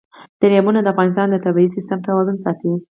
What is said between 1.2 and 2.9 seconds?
د طبعي سیسټم توازن ساتي.